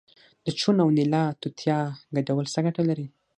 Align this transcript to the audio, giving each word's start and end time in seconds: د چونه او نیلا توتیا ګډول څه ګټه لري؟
د 0.45 0.47
چونه 0.59 0.79
او 0.85 0.89
نیلا 0.97 1.23
توتیا 1.41 1.79
ګډول 2.15 2.45
څه 2.53 2.59
ګټه 2.65 2.81
لري؟ 2.89 3.07